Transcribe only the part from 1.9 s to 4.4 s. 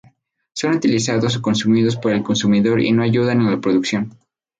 por el consumidor y no ayudan en la producción.